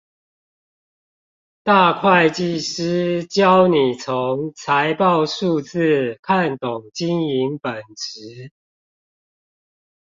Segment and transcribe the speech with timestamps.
[1.61, 8.49] 大會計師教你從財報數字看懂經營本質